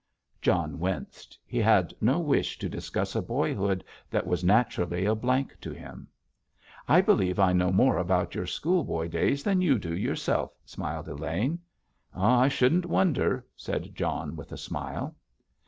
[0.41, 1.37] John winced.
[1.45, 6.07] He had no wish to discuss a boyhood that was naturally a blank to him.
[6.87, 11.59] "I believe I know more about your schoolboy days than you do yourself," smiled Elaine.
[12.15, 15.15] "I shouldn't wonder," said John with a smile.